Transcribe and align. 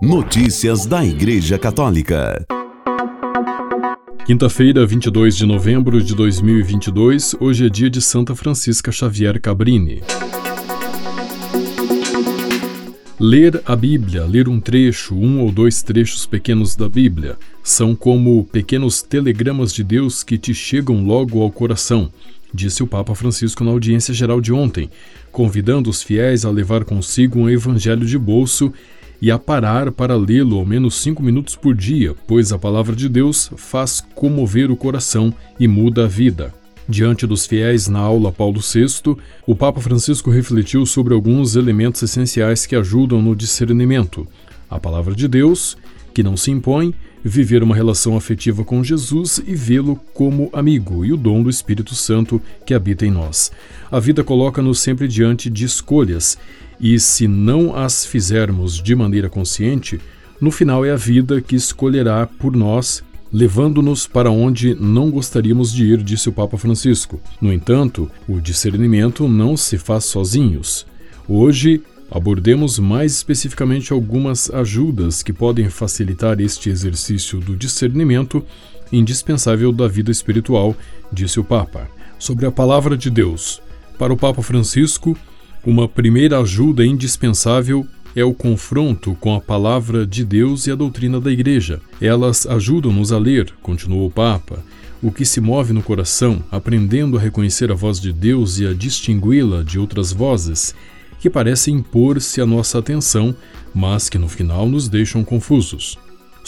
Notícias 0.00 0.86
da 0.86 1.04
Igreja 1.04 1.58
Católica. 1.58 2.46
Quinta-feira, 4.24 4.86
22 4.86 5.36
de 5.36 5.44
novembro 5.44 6.00
de 6.00 6.14
2022, 6.14 7.34
hoje 7.40 7.66
é 7.66 7.68
dia 7.68 7.90
de 7.90 8.00
Santa 8.00 8.32
Francisca 8.32 8.92
Xavier 8.92 9.40
Cabrini. 9.40 10.00
Ler 13.18 13.60
a 13.66 13.74
Bíblia, 13.74 14.24
ler 14.24 14.48
um 14.48 14.60
trecho, 14.60 15.16
um 15.16 15.40
ou 15.40 15.50
dois 15.50 15.82
trechos 15.82 16.24
pequenos 16.26 16.76
da 16.76 16.88
Bíblia, 16.88 17.36
são 17.64 17.96
como 17.96 18.44
pequenos 18.44 19.02
telegramas 19.02 19.74
de 19.74 19.82
Deus 19.82 20.22
que 20.22 20.38
te 20.38 20.54
chegam 20.54 21.04
logo 21.04 21.42
ao 21.42 21.50
coração, 21.50 22.08
disse 22.54 22.84
o 22.84 22.86
Papa 22.86 23.16
Francisco 23.16 23.64
na 23.64 23.72
audiência 23.72 24.14
geral 24.14 24.40
de 24.40 24.52
ontem, 24.52 24.88
convidando 25.32 25.90
os 25.90 26.04
fiéis 26.04 26.44
a 26.44 26.50
levar 26.50 26.84
consigo 26.84 27.40
um 27.40 27.50
evangelho 27.50 28.06
de 28.06 28.16
bolso 28.16 28.72
e 29.20 29.30
a 29.30 29.38
parar 29.38 29.90
para 29.90 30.16
lê-lo 30.16 30.58
ao 30.58 30.64
menos 30.64 30.94
cinco 30.96 31.22
minutos 31.22 31.56
por 31.56 31.74
dia, 31.74 32.14
pois 32.26 32.52
a 32.52 32.58
palavra 32.58 32.94
de 32.94 33.08
Deus 33.08 33.50
faz 33.56 34.00
comover 34.14 34.70
o 34.70 34.76
coração 34.76 35.34
e 35.58 35.66
muda 35.66 36.04
a 36.04 36.08
vida. 36.08 36.54
Diante 36.88 37.26
dos 37.26 37.44
fiéis 37.44 37.86
na 37.86 37.98
aula 37.98 38.32
Paulo 38.32 38.60
VI, 38.60 39.14
o 39.46 39.54
Papa 39.54 39.80
Francisco 39.80 40.30
refletiu 40.30 40.86
sobre 40.86 41.12
alguns 41.12 41.54
elementos 41.54 42.02
essenciais 42.02 42.64
que 42.64 42.74
ajudam 42.74 43.20
no 43.20 43.36
discernimento: 43.36 44.26
a 44.70 44.80
palavra 44.80 45.14
de 45.14 45.28
Deus, 45.28 45.76
que 46.12 46.22
não 46.22 46.36
se 46.36 46.50
impõe, 46.50 46.94
viver 47.22 47.62
uma 47.62 47.74
relação 47.74 48.16
afetiva 48.16 48.64
com 48.64 48.82
Jesus 48.82 49.40
e 49.46 49.54
vê-lo 49.54 49.96
como 50.14 50.50
amigo, 50.52 51.04
e 51.04 51.12
o 51.12 51.16
dom 51.16 51.42
do 51.42 51.50
Espírito 51.50 51.94
Santo 51.94 52.40
que 52.64 52.74
habita 52.74 53.04
em 53.04 53.10
nós. 53.10 53.50
A 53.90 53.98
vida 53.98 54.22
coloca-nos 54.22 54.80
sempre 54.80 55.08
diante 55.08 55.50
de 55.50 55.64
escolhas, 55.64 56.38
e 56.80 56.98
se 56.98 57.26
não 57.26 57.76
as 57.76 58.06
fizermos 58.06 58.80
de 58.80 58.94
maneira 58.94 59.28
consciente, 59.28 60.00
no 60.40 60.50
final 60.50 60.84
é 60.84 60.92
a 60.92 60.96
vida 60.96 61.40
que 61.40 61.56
escolherá 61.56 62.26
por 62.26 62.54
nós 62.54 63.02
levando-nos 63.32 64.06
para 64.06 64.30
onde 64.30 64.74
não 64.74 65.10
gostaríamos 65.10 65.72
de 65.72 65.84
ir, 65.84 66.02
disse 66.02 66.28
o 66.28 66.32
Papa 66.32 66.56
Francisco. 66.56 67.20
No 67.40 67.52
entanto, 67.52 68.10
o 68.26 68.40
discernimento 68.40 69.28
não 69.28 69.56
se 69.56 69.76
faz 69.78 70.04
sozinhos. 70.04 70.86
Hoje, 71.28 71.82
abordemos 72.10 72.78
mais 72.78 73.12
especificamente 73.12 73.92
algumas 73.92 74.50
ajudas 74.50 75.22
que 75.22 75.32
podem 75.32 75.68
facilitar 75.68 76.40
este 76.40 76.70
exercício 76.70 77.40
do 77.40 77.56
discernimento 77.56 78.44
indispensável 78.92 79.72
da 79.72 79.86
vida 79.86 80.10
espiritual, 80.10 80.74
disse 81.12 81.38
o 81.38 81.44
Papa. 81.44 81.88
Sobre 82.18 82.46
a 82.46 82.50
palavra 82.50 82.96
de 82.96 83.10
Deus. 83.10 83.60
Para 83.98 84.12
o 84.12 84.16
Papa 84.16 84.42
Francisco, 84.42 85.16
uma 85.64 85.88
primeira 85.88 86.40
ajuda 86.40 86.84
indispensável 86.84 87.86
é 88.16 88.24
o 88.24 88.34
confronto 88.34 89.16
com 89.20 89.34
a 89.34 89.40
palavra 89.40 90.06
de 90.06 90.24
Deus 90.24 90.66
e 90.66 90.72
a 90.72 90.74
doutrina 90.74 91.20
da 91.20 91.30
Igreja. 91.30 91.80
Elas 92.00 92.46
ajudam-nos 92.46 93.12
a 93.12 93.18
ler, 93.18 93.52
continuou 93.62 94.06
o 94.06 94.10
Papa, 94.10 94.64
o 95.02 95.12
que 95.12 95.24
se 95.24 95.40
move 95.40 95.72
no 95.72 95.82
coração, 95.82 96.42
aprendendo 96.50 97.16
a 97.16 97.20
reconhecer 97.20 97.70
a 97.70 97.74
voz 97.74 98.00
de 98.00 98.12
Deus 98.12 98.58
e 98.58 98.66
a 98.66 98.72
distingui-la 98.72 99.62
de 99.62 99.78
outras 99.78 100.12
vozes, 100.12 100.74
que 101.18 101.30
parecem 101.30 101.76
impor-se 101.76 102.40
à 102.40 102.46
nossa 102.46 102.78
atenção, 102.78 103.34
mas 103.74 104.08
que 104.08 104.18
no 104.18 104.28
final 104.28 104.68
nos 104.68 104.88
deixam 104.88 105.24
confusos 105.24 105.98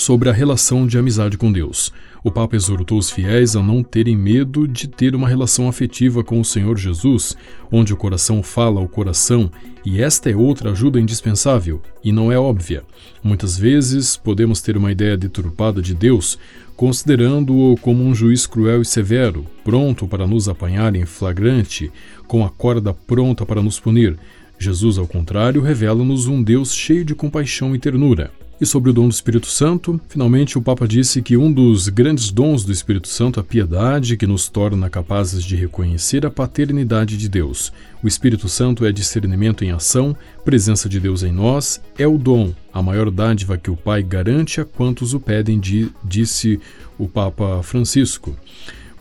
sobre 0.00 0.30
a 0.30 0.32
relação 0.32 0.86
de 0.86 0.96
amizade 0.98 1.36
com 1.36 1.52
Deus. 1.52 1.92
O 2.24 2.30
Papa 2.30 2.56
exortou 2.56 2.98
os 2.98 3.10
fiéis 3.10 3.54
a 3.54 3.62
não 3.62 3.82
terem 3.82 4.16
medo 4.16 4.66
de 4.66 4.88
ter 4.88 5.14
uma 5.14 5.28
relação 5.28 5.68
afetiva 5.68 6.24
com 6.24 6.40
o 6.40 6.44
Senhor 6.44 6.76
Jesus, 6.76 7.36
onde 7.70 7.92
o 7.92 7.96
coração 7.96 8.42
fala 8.42 8.80
ao 8.80 8.88
coração, 8.88 9.50
e 9.84 10.02
esta 10.02 10.30
é 10.30 10.36
outra 10.36 10.70
ajuda 10.70 11.00
indispensável, 11.00 11.82
e 12.02 12.12
não 12.12 12.32
é 12.32 12.38
óbvia. 12.38 12.82
Muitas 13.22 13.58
vezes 13.58 14.16
podemos 14.16 14.60
ter 14.60 14.76
uma 14.76 14.92
ideia 14.92 15.16
deturpada 15.16 15.82
de 15.82 15.94
Deus, 15.94 16.38
considerando-o 16.76 17.76
como 17.76 18.02
um 18.02 18.14
juiz 18.14 18.46
cruel 18.46 18.80
e 18.80 18.86
severo, 18.86 19.44
pronto 19.62 20.06
para 20.06 20.26
nos 20.26 20.48
apanhar 20.48 20.94
em 20.96 21.04
flagrante, 21.04 21.92
com 22.26 22.44
a 22.44 22.48
corda 22.48 22.94
pronta 22.94 23.44
para 23.44 23.62
nos 23.62 23.78
punir. 23.78 24.18
Jesus, 24.60 24.98
ao 24.98 25.06
contrário, 25.06 25.62
revela-nos 25.62 26.26
um 26.26 26.42
Deus 26.42 26.74
cheio 26.74 27.02
de 27.02 27.14
compaixão 27.14 27.74
e 27.74 27.78
ternura. 27.78 28.30
E 28.60 28.66
sobre 28.66 28.90
o 28.90 28.92
dom 28.92 29.08
do 29.08 29.12
Espírito 29.12 29.46
Santo, 29.46 29.98
finalmente 30.06 30.58
o 30.58 30.60
Papa 30.60 30.86
disse 30.86 31.22
que 31.22 31.34
um 31.34 31.50
dos 31.50 31.88
grandes 31.88 32.30
dons 32.30 32.62
do 32.62 32.70
Espírito 32.70 33.08
Santo 33.08 33.40
é 33.40 33.42
a 33.42 33.44
piedade, 33.44 34.18
que 34.18 34.26
nos 34.26 34.50
torna 34.50 34.90
capazes 34.90 35.42
de 35.42 35.56
reconhecer 35.56 36.26
a 36.26 36.30
paternidade 36.30 37.16
de 37.16 37.26
Deus. 37.26 37.72
O 38.02 38.06
Espírito 38.06 38.50
Santo 38.50 38.84
é 38.84 38.92
discernimento 38.92 39.64
em 39.64 39.70
ação, 39.70 40.14
presença 40.44 40.90
de 40.90 41.00
Deus 41.00 41.22
em 41.22 41.32
nós, 41.32 41.80
é 41.96 42.06
o 42.06 42.18
dom, 42.18 42.52
a 42.70 42.82
maior 42.82 43.10
dádiva 43.10 43.56
que 43.56 43.70
o 43.70 43.76
Pai 43.76 44.02
garante 44.02 44.60
a 44.60 44.64
quantos 44.66 45.14
o 45.14 45.20
pedem, 45.20 45.58
disse 46.04 46.60
o 46.98 47.08
Papa 47.08 47.62
Francisco. 47.62 48.36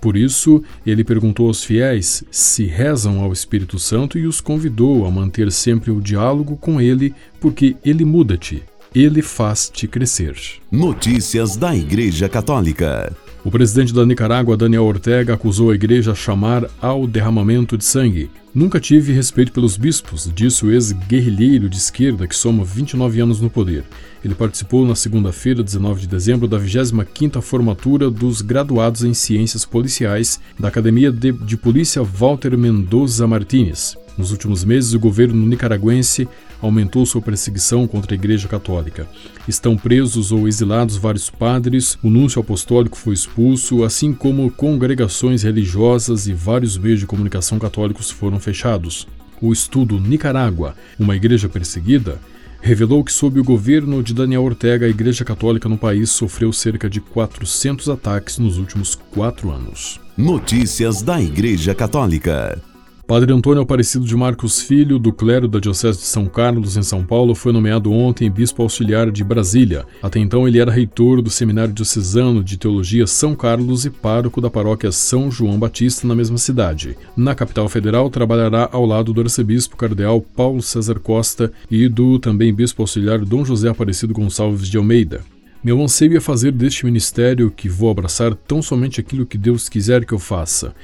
Por 0.01 0.15
isso, 0.15 0.63
ele 0.85 1.03
perguntou 1.03 1.47
aos 1.47 1.63
fiéis 1.63 2.23
se 2.31 2.65
rezam 2.65 3.21
ao 3.21 3.33
Espírito 3.33 3.77
Santo 3.77 4.17
e 4.17 4.25
os 4.25 4.39
convidou 4.39 5.05
a 5.05 5.11
manter 5.11 5.51
sempre 5.51 5.91
o 5.91 6.01
diálogo 6.01 6.55
com 6.57 6.79
ele, 6.79 7.13
porque 7.39 7.75
ele 7.83 8.05
muda-te 8.05 8.63
ele 8.93 9.21
faz-te 9.21 9.87
crescer. 9.87 10.35
Notícias 10.71 11.55
da 11.55 11.75
Igreja 11.75 12.27
Católica. 12.27 13.15
O 13.43 13.49
presidente 13.49 13.93
da 13.93 14.05
Nicarágua, 14.05 14.57
Daniel 14.57 14.83
Ortega, 14.83 15.33
acusou 15.33 15.71
a 15.71 15.75
igreja 15.75 16.11
a 16.11 16.15
chamar 16.15 16.69
ao 16.81 17.07
derramamento 17.07 17.77
de 17.77 17.85
sangue. 17.85 18.29
Nunca 18.53 18.81
tive 18.81 19.13
respeito 19.13 19.53
pelos 19.53 19.77
bispos, 19.77 20.29
disse 20.35 20.65
o 20.65 20.71
ex-guerrilheiro 20.71 21.69
de 21.69 21.77
esquerda 21.77 22.27
que 22.27 22.35
soma 22.35 22.65
29 22.65 23.21
anos 23.21 23.39
no 23.39 23.49
poder. 23.49 23.85
Ele 24.25 24.35
participou 24.35 24.85
na 24.85 24.93
segunda-feira, 24.93 25.63
19 25.63 26.01
de 26.01 26.07
dezembro, 26.07 26.49
da 26.49 26.59
25ª 26.59 27.39
formatura 27.41 28.09
dos 28.09 28.41
graduados 28.41 29.03
em 29.03 29.13
Ciências 29.13 29.63
Policiais 29.63 30.41
da 30.59 30.67
Academia 30.67 31.09
de, 31.09 31.31
de 31.31 31.55
Polícia 31.55 32.03
Walter 32.03 32.57
Mendoza 32.57 33.25
Martínez. 33.25 33.95
Nos 34.19 34.31
últimos 34.31 34.65
meses, 34.65 34.93
o 34.93 34.99
governo 34.99 35.47
nicaragüense 35.47 36.27
aumentou 36.61 37.05
sua 37.05 37.21
perseguição 37.21 37.87
contra 37.87 38.13
a 38.13 38.15
Igreja 38.15 38.49
Católica. 38.49 39.07
Estão 39.47 39.77
presos 39.77 40.33
ou 40.33 40.45
exilados 40.45 40.97
vários 40.97 41.29
padres, 41.29 41.97
o 42.03 42.09
núncio 42.09 42.41
apostólico 42.41 42.97
foi 42.97 43.13
expulso, 43.13 43.81
assim 43.81 44.13
como 44.13 44.51
congregações 44.51 45.43
religiosas 45.43 46.27
e 46.27 46.33
vários 46.33 46.77
meios 46.77 46.99
de 46.99 47.05
comunicação 47.05 47.57
católicos 47.57 48.11
foram 48.11 48.41
fechados. 48.41 49.07
O 49.41 49.53
estudo 49.53 49.97
Nicarágua, 49.97 50.75
uma 50.99 51.15
igreja 51.15 51.47
perseguida, 51.47 52.19
revelou 52.61 53.05
que, 53.05 53.13
sob 53.13 53.39
o 53.39 53.43
governo 53.43 54.03
de 54.03 54.13
Daniel 54.13 54.43
Ortega, 54.43 54.85
a 54.85 54.89
Igreja 54.89 55.23
Católica 55.23 55.69
no 55.69 55.77
país 55.77 56.09
sofreu 56.09 56.51
cerca 56.51 56.89
de 56.89 56.99
400 56.99 57.87
ataques 57.87 58.37
nos 58.37 58.57
últimos 58.57 58.95
quatro 58.95 59.49
anos. 59.49 59.97
Notícias 60.17 61.01
da 61.01 61.21
Igreja 61.21 61.73
Católica. 61.73 62.61
Padre 63.09 63.33
Antônio 63.33 63.63
Aparecido 63.63 64.05
de 64.05 64.15
Marcos 64.15 64.61
Filho, 64.61 64.99
do 64.99 65.11
clero 65.11 65.47
da 65.47 65.57
Diocese 65.57 65.97
de 65.97 66.05
São 66.05 66.27
Carlos, 66.27 66.77
em 66.77 66.83
São 66.83 67.03
Paulo, 67.03 67.33
foi 67.33 67.51
nomeado 67.51 67.91
ontem 67.91 68.29
bispo 68.29 68.61
auxiliar 68.61 69.09
de 69.09 69.23
Brasília. 69.23 69.83
Até 69.99 70.19
então, 70.19 70.47
ele 70.47 70.59
era 70.59 70.71
reitor 70.71 71.19
do 71.19 71.29
Seminário 71.31 71.73
Diocesano 71.73 72.43
de 72.43 72.55
Teologia 72.55 73.07
São 73.07 73.33
Carlos 73.33 73.83
e 73.83 73.89
pároco 73.89 74.39
da 74.39 74.47
paróquia 74.47 74.91
São 74.91 75.31
João 75.31 75.57
Batista, 75.57 76.07
na 76.07 76.13
mesma 76.13 76.37
cidade. 76.37 76.95
Na 77.17 77.33
capital 77.33 77.67
federal, 77.67 78.11
trabalhará 78.11 78.69
ao 78.71 78.85
lado 78.85 79.11
do 79.11 79.21
arcebispo 79.21 79.75
cardeal 79.75 80.21
Paulo 80.21 80.61
César 80.61 80.99
Costa 80.99 81.51
e 81.71 81.89
do 81.89 82.19
também 82.19 82.53
bispo 82.53 82.83
auxiliar 82.83 83.25
Dom 83.25 83.43
José 83.43 83.69
Aparecido 83.69 84.13
Gonçalves 84.13 84.67
de 84.67 84.77
Almeida. 84.77 85.21
Meu 85.63 85.81
anseio 85.81 86.15
é 86.15 86.19
fazer 86.19 86.51
deste 86.51 86.85
ministério 86.85 87.49
que 87.49 87.67
vou 87.67 87.89
abraçar 87.89 88.35
tão 88.35 88.61
somente 88.61 88.99
aquilo 88.99 89.25
que 89.25 89.37
Deus 89.37 89.67
quiser 89.67 90.05
que 90.05 90.13
eu 90.13 90.19
faça 90.19 90.75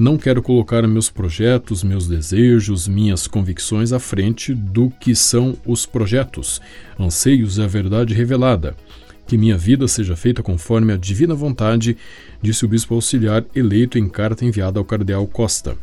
não 0.00 0.16
quero 0.16 0.40
colocar 0.40 0.86
meus 0.88 1.10
projetos, 1.10 1.84
meus 1.84 2.08
desejos, 2.08 2.88
minhas 2.88 3.26
convicções 3.26 3.92
à 3.92 3.98
frente 3.98 4.54
do 4.54 4.88
que 4.98 5.14
são 5.14 5.54
os 5.66 5.84
projetos, 5.84 6.58
anseios 6.98 7.58
e 7.58 7.62
a 7.62 7.66
verdade 7.66 8.14
revelada. 8.14 8.74
Que 9.26 9.36
minha 9.36 9.58
vida 9.58 9.86
seja 9.86 10.16
feita 10.16 10.42
conforme 10.42 10.94
a 10.94 10.96
divina 10.96 11.34
vontade, 11.34 11.98
disse 12.40 12.64
o 12.64 12.68
bispo 12.68 12.94
auxiliar 12.94 13.44
eleito 13.54 13.98
em 13.98 14.08
carta 14.08 14.42
enviada 14.42 14.78
ao 14.78 14.86
cardeal 14.86 15.26
Costa. 15.26 15.76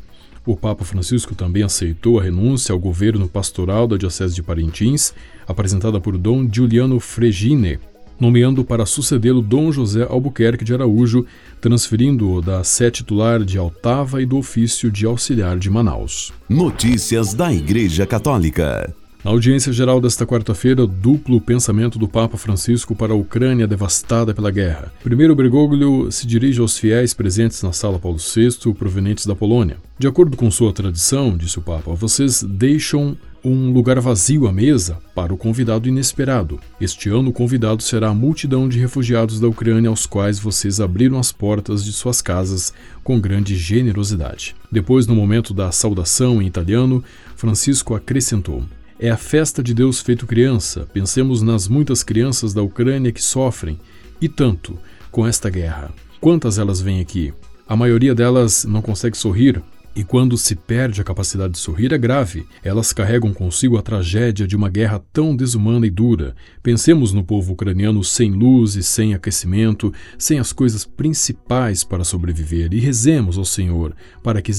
O 0.43 0.57
Papa 0.57 0.83
Francisco 0.83 1.35
também 1.35 1.61
aceitou 1.61 2.19
a 2.19 2.23
renúncia 2.23 2.73
ao 2.73 2.79
governo 2.79 3.29
pastoral 3.29 3.87
da 3.87 3.97
Diocese 3.97 4.33
de 4.33 4.41
Parintins, 4.41 5.13
apresentada 5.47 6.01
por 6.01 6.17
Dom 6.17 6.49
Giuliano 6.51 6.99
Fregine, 6.99 7.77
nomeando 8.19 8.63
para 8.63 8.85
sucedê-lo 8.85 9.41
Dom 9.41 9.71
José 9.71 10.03
Albuquerque 10.03 10.63
de 10.63 10.73
Araújo, 10.73 11.25
transferindo-o 11.61 12.41
da 12.41 12.63
sé 12.63 12.91
titular 12.91 13.43
de 13.43 13.57
Altava 13.57 14.21
e 14.21 14.25
do 14.25 14.37
ofício 14.37 14.91
de 14.91 15.05
auxiliar 15.05 15.57
de 15.57 15.69
Manaus. 15.69 16.33
Notícias 16.49 17.33
da 17.33 17.53
Igreja 17.53 18.05
Católica. 18.05 18.93
Na 19.27 19.33
audiência 19.33 19.73
geral 19.73 19.99
desta 19.99 20.25
quarta-feira, 20.25 20.87
duplo 20.87 21.41
pensamento 21.41 21.99
do 21.99 22.07
Papa 22.07 22.37
Francisco 22.37 22.95
para 22.95 23.11
a 23.11 23.15
Ucrânia 23.17 23.67
devastada 23.67 24.33
pela 24.33 24.49
guerra. 24.49 24.89
Primeiro, 25.03 25.35
Bergoglio 25.35 26.09
se 26.09 26.25
dirige 26.25 26.61
aos 26.61 26.77
fiéis 26.77 27.13
presentes 27.13 27.61
na 27.61 27.73
Sala 27.73 27.99
Paulo 27.99 28.19
VI, 28.19 28.73
provenientes 28.73 29.25
da 29.25 29.35
Polônia. 29.35 29.75
De 29.99 30.07
acordo 30.07 30.37
com 30.37 30.49
sua 30.49 30.71
tradição, 30.71 31.35
disse 31.35 31.59
o 31.59 31.61
Papa, 31.61 31.93
vocês 31.93 32.41
deixam 32.41 33.17
um 33.43 33.73
lugar 33.73 33.99
vazio 33.99 34.47
à 34.47 34.53
mesa 34.53 34.97
para 35.13 35.33
o 35.33 35.37
convidado 35.37 35.89
inesperado. 35.89 36.57
Este 36.79 37.09
ano, 37.09 37.31
o 37.31 37.33
convidado 37.33 37.83
será 37.83 38.07
a 38.07 38.13
multidão 38.13 38.69
de 38.69 38.79
refugiados 38.79 39.41
da 39.41 39.47
Ucrânia 39.49 39.89
aos 39.89 40.05
quais 40.05 40.39
vocês 40.39 40.79
abriram 40.79 41.19
as 41.19 41.33
portas 41.33 41.83
de 41.83 41.91
suas 41.91 42.21
casas 42.21 42.73
com 43.03 43.19
grande 43.19 43.57
generosidade. 43.57 44.55
Depois, 44.71 45.05
no 45.05 45.13
momento 45.13 45.53
da 45.53 45.69
saudação 45.69 46.41
em 46.41 46.47
italiano, 46.47 47.03
Francisco 47.35 47.93
acrescentou: 47.93 48.63
é 48.99 49.09
a 49.09 49.17
festa 49.17 49.61
de 49.61 49.73
Deus 49.73 50.01
feito 50.01 50.25
criança. 50.25 50.87
Pensemos 50.91 51.41
nas 51.41 51.67
muitas 51.67 52.03
crianças 52.03 52.53
da 52.53 52.61
Ucrânia 52.61 53.11
que 53.11 53.21
sofrem, 53.21 53.79
e 54.19 54.27
tanto, 54.27 54.77
com 55.11 55.25
esta 55.25 55.49
guerra. 55.49 55.93
Quantas 56.19 56.57
elas 56.57 56.81
vêm 56.81 56.99
aqui? 56.99 57.33
A 57.67 57.75
maioria 57.75 58.15
delas 58.15 58.65
não 58.65 58.81
consegue 58.81 59.17
sorrir, 59.17 59.61
e 59.95 60.03
quando 60.03 60.37
se 60.37 60.55
perde 60.55 61.01
a 61.01 61.03
capacidade 61.03 61.53
de 61.53 61.59
sorrir 61.59 61.91
é 61.91 61.97
grave. 61.97 62.45
Elas 62.63 62.93
carregam 62.93 63.33
consigo 63.33 63.77
a 63.77 63.81
tragédia 63.81 64.47
de 64.47 64.55
uma 64.55 64.69
guerra 64.69 65.03
tão 65.11 65.35
desumana 65.35 65.87
e 65.87 65.89
dura. 65.89 66.35
Pensemos 66.61 67.13
no 67.13 67.23
povo 67.23 67.53
ucraniano 67.53 68.03
sem 68.03 68.31
luz 68.31 68.75
e 68.75 68.83
sem 68.83 69.13
aquecimento, 69.13 69.91
sem 70.17 70.39
as 70.39 70.53
coisas 70.53 70.85
principais 70.85 71.83
para 71.83 72.03
sobreviver, 72.03 72.73
e 72.73 72.79
rezemos 72.79 73.37
ao 73.37 73.45
Senhor 73.45 73.95
para 74.23 74.41
que, 74.41 74.51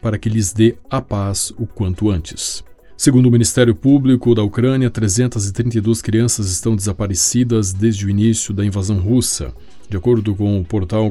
para 0.00 0.18
que 0.18 0.28
lhes 0.28 0.52
dê 0.52 0.76
a 0.90 1.00
paz 1.00 1.52
o 1.58 1.66
quanto 1.66 2.10
antes. 2.10 2.64
Segundo 3.00 3.26
o 3.26 3.30
Ministério 3.30 3.76
Público 3.76 4.34
da 4.34 4.42
Ucrânia, 4.42 4.90
332 4.90 6.02
crianças 6.02 6.50
estão 6.50 6.74
desaparecidas 6.74 7.72
desde 7.72 8.04
o 8.04 8.10
início 8.10 8.52
da 8.52 8.66
invasão 8.66 8.98
russa. 8.98 9.54
De 9.88 9.96
acordo 9.96 10.34
com 10.34 10.60
o 10.60 10.64
portal 10.64 11.08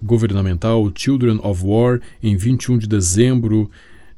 governamental 0.00 0.92
Children 0.94 1.40
of 1.42 1.60
War, 1.66 2.00
em 2.22 2.36
21 2.36 2.78
de 2.78 2.86
dezembro 2.86 3.68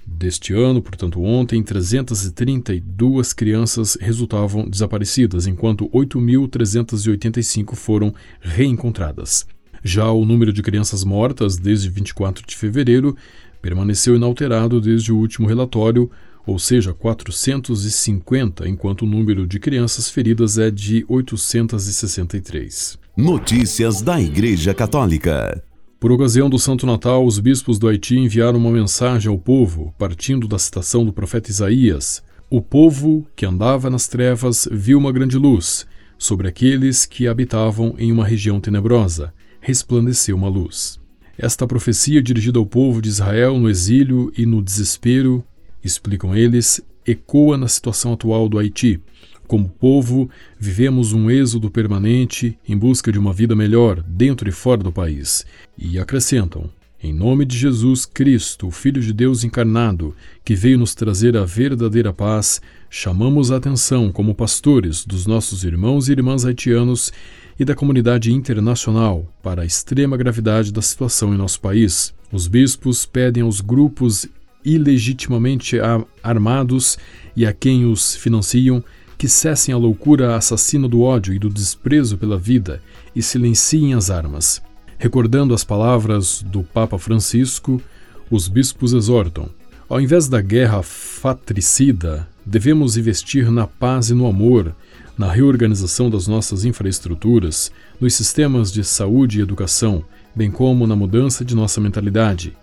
deste 0.07 0.53
ano, 0.53 0.83
portanto 0.83 1.23
ontem, 1.23 1.63
332 1.63 3.33
crianças 3.33 3.97
resultavam 3.99 4.69
desaparecidas, 4.69 5.47
enquanto 5.47 5.89
8.385 5.89 7.77
foram 7.77 8.15
reencontradas. 8.43 9.47
Já 9.83 10.11
o 10.11 10.27
número 10.27 10.53
de 10.53 10.63
crianças 10.63 11.03
mortas 11.03 11.57
desde 11.57 11.89
24 11.89 12.45
de 12.47 12.55
fevereiro 12.55 13.17
permaneceu 13.63 14.17
inalterado 14.17 14.83
desde 14.83 15.11
o 15.11 15.17
último 15.17 15.49
relatório, 15.49 16.11
ou 16.47 16.59
seja, 16.59 16.93
450, 16.95 18.69
enquanto 18.69 19.03
o 19.03 19.07
número 19.07 19.47
de 19.47 19.59
crianças 19.59 20.09
feridas 20.09 20.59
é 20.59 20.71
de 20.71 21.05
863. 21.09 22.99
Notícias 23.17 24.03
da 24.03 24.21
Igreja 24.21 24.73
Católica. 24.73 25.63
Por 26.01 26.11
ocasião 26.13 26.49
do 26.49 26.59
Santo 26.59 26.87
Natal, 26.87 27.27
os 27.27 27.39
bispos 27.39 27.79
do 27.79 27.87
Haiti 27.87 28.17
enviaram 28.17 28.59
uma 28.59 28.71
mensagem 28.71 29.31
ao 29.31 29.39
povo, 29.39 29.95
partindo 29.99 30.49
da 30.49 30.59
citação 30.59 31.05
do 31.05 31.13
profeta 31.13 31.51
Isaías: 31.51 32.23
O 32.49 32.63
povo 32.63 33.27
que 33.37 33.45
andava 33.45 33.91
nas 33.91 34.09
trevas 34.09 34.67
viu 34.73 34.99
uma 34.99 35.13
grande 35.13 35.37
luz. 35.37 35.87
Sobre 36.17 36.49
aqueles 36.49 37.05
que 37.05 37.29
habitavam 37.29 37.95
em 37.99 38.11
uma 38.11 38.27
região 38.27 38.61
tenebrosa, 38.61 39.33
resplandeceu 39.61 40.37
uma 40.37 40.49
luz. 40.49 40.99
Esta 41.37 41.67
profecia 41.67 42.23
dirigida 42.23 42.59
ao 42.59 42.67
povo 42.67 43.01
de 43.01 43.09
Israel 43.09 43.59
no 43.59 43.69
exílio 43.69 44.33
e 44.37 44.45
no 44.45 44.63
desespero 44.63 45.45
explicam 45.83 46.35
eles, 46.35 46.81
ecoa 47.07 47.57
na 47.57 47.69
situação 47.69 48.13
atual 48.13 48.49
do 48.49 48.59
Haiti. 48.59 49.01
Como 49.47 49.69
povo, 49.69 50.31
vivemos 50.59 51.13
um 51.13 51.29
êxodo 51.31 51.71
permanente 51.71 52.57
em 52.69 52.77
busca 52.77 53.11
de 53.11 53.19
uma 53.19 53.33
vida 53.33 53.57
melhor 53.57 54.01
dentro 54.03 54.49
e 54.49 54.53
fora 54.53 54.83
do 54.83 54.93
país. 54.93 55.45
E 55.77 55.99
acrescentam: 55.99 56.71
em 57.03 57.15
nome 57.15 57.47
de 57.47 57.57
Jesus 57.57 58.05
Cristo, 58.05 58.67
o 58.67 58.71
Filho 58.71 59.01
de 59.01 59.15
Deus 59.15 59.43
encarnado, 59.43 60.15
que 60.45 60.55
veio 60.55 60.79
nos 60.79 60.95
trazer 60.95 61.35
a 61.35 61.47
verdadeira 61.47 62.13
paz, 62.13 62.61
chamamos 62.91 63.51
a 63.51 63.57
atenção 63.57 64.13
como 64.13 64.35
pastores 64.35 65.07
dos 65.07 65.27
nossos 65.27 65.65
irmãos 65.65 66.09
e 66.09 66.13
irmãs 66.13 66.45
haitianos 66.45 67.11
e 67.59 67.65
da 67.65 67.75
comunidade 67.75 68.31
internacional 68.33 69.27
para 69.43 69.63
a 69.63 69.65
extrema 69.65 70.15
gravidade 70.15 70.71
da 70.71 70.83
situação 70.83 71.33
em 71.33 71.39
nosso 71.39 71.59
país. 71.61 72.13
Os 72.31 72.47
bispos 72.47 73.07
pedem 73.07 73.43
aos 73.43 73.63
grupos 73.63 74.29
ilegitimamente 74.65 75.79
armados 76.23 76.99
e 77.37 77.47
a 77.47 77.53
quem 77.53 77.85
os 77.85 78.15
financiam 78.17 78.83
que 79.17 79.29
cessem 79.29 79.75
a 79.75 79.79
loucura 79.79 80.37
assassina 80.37 80.89
do 80.89 81.03
ódio 81.03 81.35
e 81.35 81.39
do 81.39 81.51
desprezo 81.51 82.17
pela 82.17 82.39
vida 82.39 82.83
e 83.15 83.23
silenciem 83.23 83.93
as 83.95 84.11
armas. 84.11 84.63
Recordando 84.99 85.55
as 85.55 85.65
palavras 85.65 86.43
do 86.43 86.63
Papa 86.63 86.99
Francisco, 86.99 87.83
os 88.31 88.49
bispos 88.49 88.93
exortam: 88.93 89.51
ao 89.89 90.01
invés 90.01 90.29
da 90.29 90.41
guerra 90.41 90.83
fatricida, 90.83 92.29
devemos 92.47 92.97
investir 92.97 93.51
na 93.51 93.67
paz 93.67 94.09
e 94.09 94.15
no 94.15 94.27
amor, 94.27 94.75
na 95.19 95.31
reorganização 95.31 96.09
das 96.09 96.27
nossas 96.27 96.65
infraestruturas, 96.65 97.71
nos 98.01 98.15
sistemas 98.15 98.73
de 98.73 98.85
saúde 98.85 99.39
e 99.39 99.43
educação, 99.43 100.05
bem 100.35 100.51
como 100.51 100.87
na 100.87 100.97
mudança 100.97 101.45
de 101.45 101.55
nossa 101.55 101.81
mentalidade. 101.81 102.57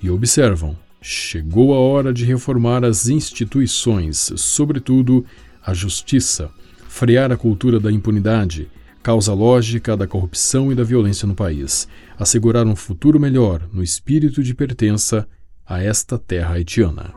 E 0.00 0.10
observam: 0.10 0.76
Chegou 1.00 1.72
a 1.74 1.78
hora 1.78 2.12
de 2.12 2.24
reformar 2.24 2.84
as 2.84 3.08
instituições, 3.08 4.32
sobretudo 4.36 5.24
a 5.64 5.72
justiça, 5.72 6.50
frear 6.88 7.30
a 7.30 7.36
cultura 7.36 7.78
da 7.78 7.92
impunidade, 7.92 8.68
causa 9.02 9.32
lógica 9.32 9.96
da 9.96 10.06
corrupção 10.06 10.72
e 10.72 10.74
da 10.74 10.82
violência 10.82 11.26
no 11.26 11.34
país, 11.34 11.88
assegurar 12.18 12.66
um 12.66 12.74
futuro 12.74 13.20
melhor 13.20 13.62
no 13.72 13.82
espírito 13.82 14.42
de 14.42 14.54
pertença 14.54 15.26
a 15.64 15.82
esta 15.82 16.18
terra 16.18 16.54
haitiana. 16.54 17.14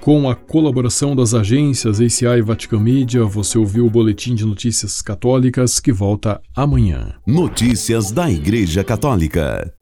Com 0.00 0.30
a 0.30 0.34
colaboração 0.34 1.14
das 1.14 1.34
agências 1.34 2.00
ACI 2.00 2.38
e 2.38 2.42
Vatican 2.42 2.80
Media, 2.80 3.22
você 3.24 3.58
ouviu 3.58 3.84
o 3.84 3.90
Boletim 3.90 4.34
de 4.34 4.46
Notícias 4.46 5.02
Católicas 5.02 5.78
que 5.78 5.92
volta 5.92 6.40
amanhã. 6.56 7.12
Notícias 7.26 8.10
da 8.10 8.30
Igreja 8.30 8.82
Católica. 8.82 9.74